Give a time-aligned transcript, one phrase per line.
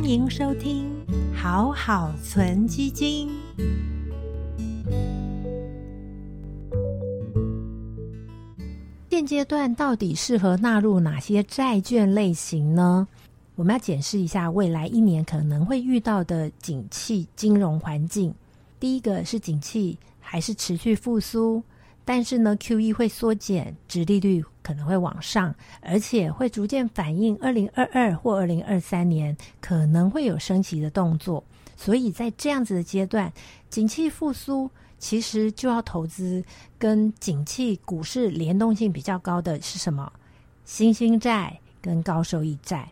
[0.00, 0.88] 欢迎收听
[1.34, 3.28] 好好存基金。
[9.10, 13.08] 现阶段到底适合纳入哪些债券类型呢？
[13.56, 18.32] 我们要检视一下未来一年可能会遇到的景气金融环境。
[18.78, 21.60] 第一个是景气还是持续复苏，
[22.04, 31.42] 但是呢，Q E 会缩减，殖利率可能会往上，而且会逐渐反映二零二二或二零二三年可能会有升息的动作。
[31.74, 33.32] 所以在这样子的阶段，
[33.70, 34.70] 景气复苏。
[35.00, 36.42] 其实就要投资
[36.76, 40.12] 跟景气股市联动性比较高的是什么？
[40.64, 42.90] 新兴债跟高收益债。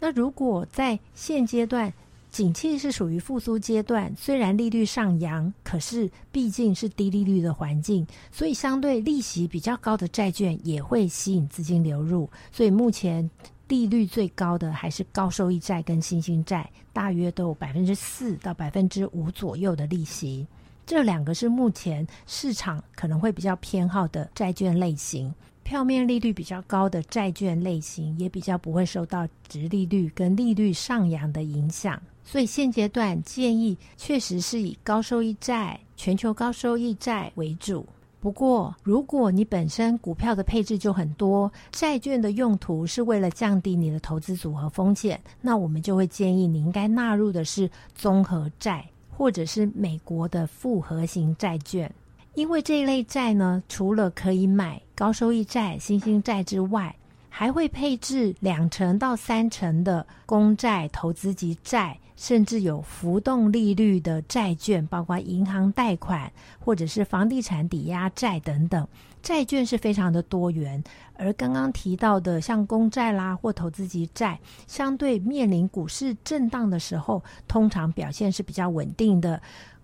[0.00, 1.92] 那如果在现阶段
[2.30, 12.28] 景气是属于复苏阶段，虽然利率上扬，可是毕竟是低利率的环境，所以相对利息比较高的债券也会吸引资金流入。
[12.52, 13.28] 所以目前
[13.66, 20.46] 利率最高的还是高收益债跟新兴债，大约都有百分之四到百分之五左右的利息。
[20.86, 32.00] 这两个是目前市场可能会比较偏好的债券类型，票面利率比较高的债券类型，也比较不会受到值利率跟利率上扬的影响。
[32.30, 37.86] 所以现阶段建议确实是以高收益债、全球高收益债为主。
[38.20, 48.84] 不过，如果你本身股票的配置就很多，债券的用途是为了降低你的投资组合风险，那我们就会建议你应该纳入的是综合债。
[49.10, 51.92] 或者是美国的复合型债券，
[52.34, 56.94] 因为这一类债呢，除了可以买高收益债、新兴债之外，
[57.28, 68.86] 还会配置两成到三成的公债、投资级债，甚至有浮动利率的债券，包括银行贷款或者是房地产抵押债等等。
[69.20, 70.82] 债券是非常的多元，
[71.14, 79.40] 而刚刚提到的像公债啦或投资级债，相对面临股市震荡的时候，通常表现是比较稳定的。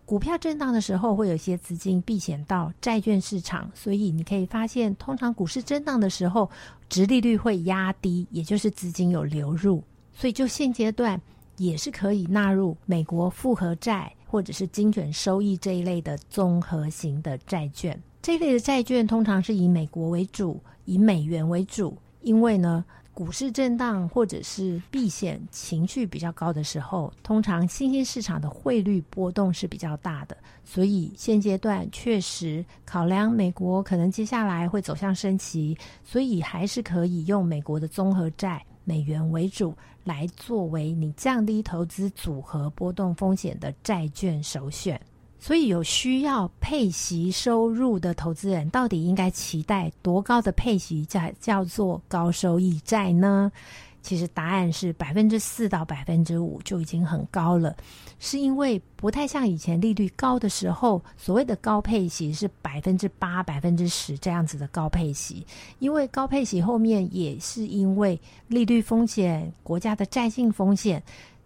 [0.07, 6.51] 股票震荡的时候，会有一些资金避险到债券市场，所以你可以发现，通常股市震荡的时候，
[6.89, 9.83] 值利率会压低，也就是资金有流入。
[10.13, 11.21] 所以就现阶段，
[11.57, 17.99] 也是可以纳入美国复合债或者是精准收益这一类的综合型的债券。
[18.21, 22.85] 这一类的债券通常是以美国为主，以美元为主，因为呢，
[23.15, 39.73] 股市震荡或者是避险情绪比较高的时候，通常新兴市场的汇率波动是比较大的，所以现阶段确实考量美国可能接下来会走向升息，所以还是可以用美国的综合债，美元为主，
[40.03, 45.01] 来作为你降低投资组合波动风险的债券首选。
[45.47, 53.53] 所以，有需要配息收入的投资人，到底应该期待多高的配息叫叫做高收益债呢？
[54.01, 57.77] 其实答案是百分之四到百分之五就已经很高了，
[58.19, 65.47] 是因为不太像以前利率高的时候，所谓的高配息是百分之八、百分之十这样子的高配息，
[65.79, 68.19] 因为高配息后面也是因为
[68.49, 71.03] 利率风险、国家的债性风险。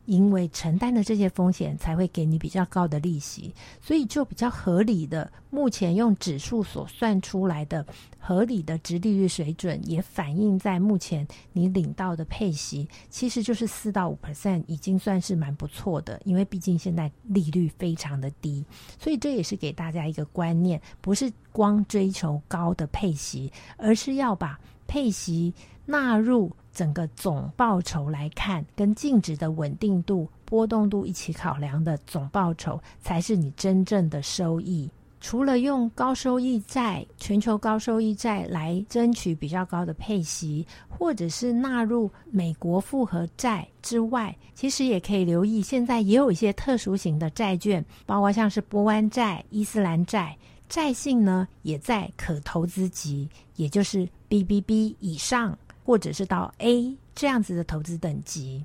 [0.09, 5.31] 因为承担的这些风险，才会给你比较高的利息，所以就比较合理的。
[5.51, 7.87] 目前用指数所算出来的
[8.19, 16.19] 合理的值利率水准，也反映在目前你领到的配息，其实就是四到五 percent，已经算是蛮不错的。
[16.25, 18.65] 因为毕竟现在利率非常的低，
[18.99, 25.53] 所以这也是给大家一个观念，不是光追求高的配息，而是要把配息
[25.89, 26.53] 纳入。
[26.71, 34.89] 整个总报酬来看，跟净值的稳定度、波动度一起考量的总报酬，才是你真正的收益。
[35.21, 50.37] 除了用高收益债、全球高收益债来争取比较高的配息，或者是纳入美国复合债之外，其实也可以留意，现在也有一些特殊型的债券，包括像是波湾债、伊斯兰债，
[50.69, 55.59] 债性呢也在可投资级，也就是 BBB 以上。
[55.89, 58.63] 或者是到 A 这样子的投资等级，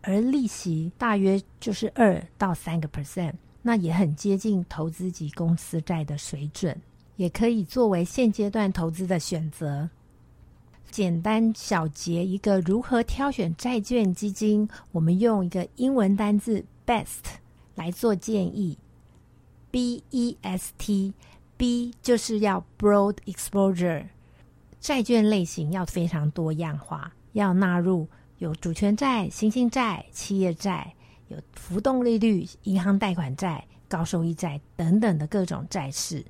[0.00, 6.74] 而利息大约就是二到三个 percent，那也很接近投资级公司债的水准，
[7.16, 9.86] 也可以作为现阶段投资的选择。
[10.90, 17.20] 简单小结一个如何挑选债券基金，我们用一个英文单字 best
[17.74, 18.78] 来做建议
[19.70, 24.06] ，B E S T，B 就是要 broad exposure。
[24.84, 30.94] 债券类型要非常多样化，要纳入有主权债、新兴债、企业债，
[31.28, 36.22] 有浮动利率、银行贷款债、高收益债等等的各种债市。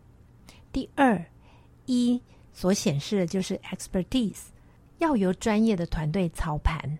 [0.70, 1.20] 第二，
[1.86, 2.22] 一
[2.52, 4.42] 所显示的就是 expertise，
[4.98, 6.96] 要由专业的团队操盘，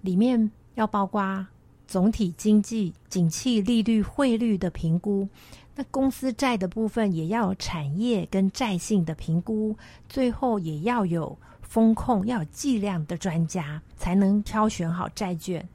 [0.00, 1.46] 里面要包括
[1.86, 5.28] 总体经济、景气、利率、汇率的评估。
[5.76, 9.76] 那公司债的部分也要有产业跟债性的评估，
[10.08, 15.68] 最后也要有风控，要有计量的专家才能挑选好债券。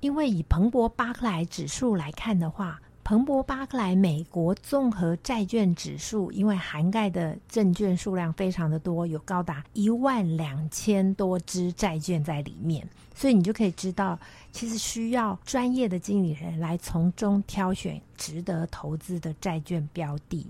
[0.00, 14.16] 因为以彭博巴克莱指数来看的话，彭博巴克莱美国综合债券指数，因为涵盖的证券数量非常的多，有高达一万两千多只债券在里面，所以你就可以知道，
[14.52, 20.46] 其实需要专业的经理人来从中挑选值得投资的债券标的。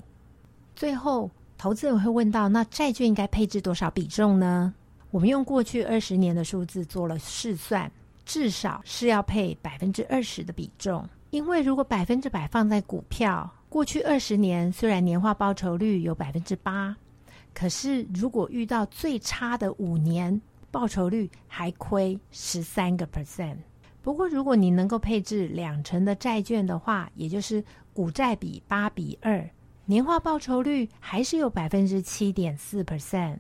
[0.77, 4.75] 最后，投资人会问到，那债券应该配置多少比重呢？
[5.11, 7.91] 我们用过去二十年的数字做了试算，
[8.27, 11.09] 至少是要配百分之二十的比重。
[11.33, 16.95] 因为如果百分之百放在股票，过去二十年虽然年化报酬率有百分之八，
[17.55, 20.39] 可是如果遇到最差的五年，
[20.71, 23.57] 报酬率还亏十三个 percent。
[24.03, 27.65] 不过如果你能够配置两成的债券的话，也就是
[27.95, 29.43] 股债比八比二，
[29.87, 33.39] 年化报酬率还是有百分之七点四 percent。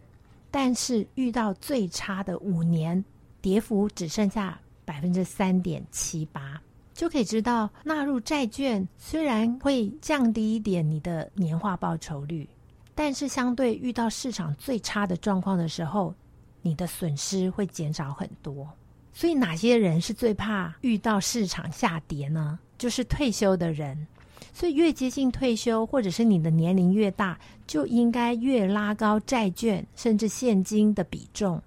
[0.50, 3.04] 但是遇到最差的五年，
[3.42, 6.58] 跌幅只剩下百分之三点七八。
[6.94, 12.46] 就可以知道，纳入债券虽然会降低一点你的年化报酬率，
[12.94, 16.14] 但是相对遇到市场最差的状况的时候，
[16.60, 18.68] 你的损失会减少很多。
[19.14, 22.58] 所以，哪些人是最怕遇到市场下跌呢？
[22.76, 24.06] 就是退休的人。
[24.52, 31.60] 所以，越接近退休，或者是你的年龄越大，就应该越拉高债券甚至现金的比重。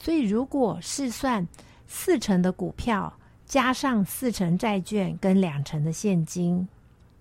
[0.00, 1.46] 所以，如果试算
[1.86, 3.12] 四成的股票。
[3.46, 6.66] 加上四成债券跟两成的现金，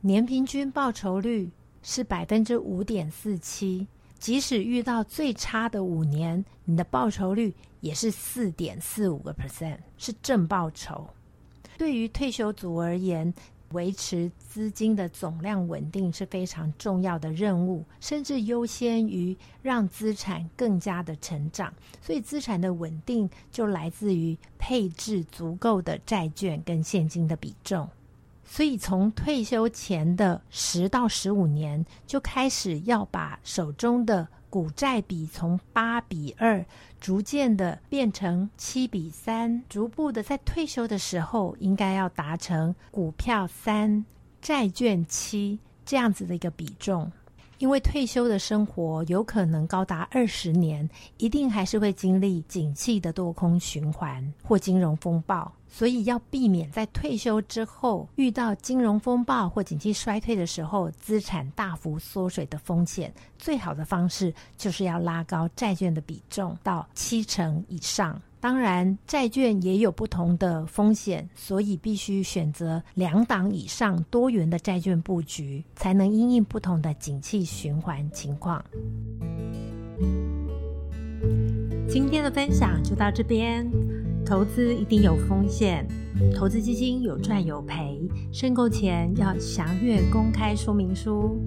[0.02, 1.50] 年平均报酬率
[1.82, 3.88] 是百分之五点四七。
[4.18, 11.06] 即使遇到最差的五年，你的报酬率也是四点四五个 percent，是正报酬。
[11.78, 13.34] 对于退休族而言，
[13.74, 21.74] 维持资金的总量稳定是非常重要的任务，甚至优先于让资产更加的成长。
[22.02, 27.90] 所以，资产的稳定就来自于配置足够的债券跟现金的比重。
[28.46, 34.28] 所以，从退休前的十到十五年就开始要把手中的。
[34.54, 36.64] 股债比从八比二
[37.02, 44.06] 逐渐的变成七比三，逐步的在退休的时候应该要达成股票三、
[44.40, 47.12] 债券七这样子的一个比重。
[47.64, 55.50] 因为退休的生活有可能高达二十年，一定还是会经历景气的多空循环或金融风暴。
[55.70, 68.22] 所以要避免在退休之后遇到金融风暴或景气衰退的时候，资产大幅缩水的风险，最好的方式就是要拉高债券的比重到七成以上。
[68.44, 78.62] 当然，债券也有不同的风险，所以必须选择两档以上多元的债券布局，才能因应不同的景气循环情况。
[81.88, 83.66] 今天的分享就到这边。
[84.26, 85.88] 投资一定有风险，
[86.36, 87.98] 投资基金有赚有赔，
[88.34, 91.40] 申购前要详阅公开说明书。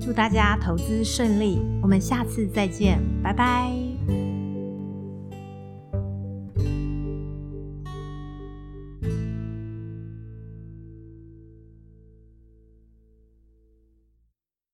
[0.00, 3.79] 祝大家投资顺利，我们下次再见，拜拜。